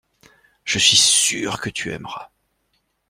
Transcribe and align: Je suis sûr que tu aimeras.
Je 0.63 0.79
suis 0.79 0.97
sûr 0.97 1.61
que 1.61 1.69
tu 1.69 1.91
aimeras. 1.93 2.31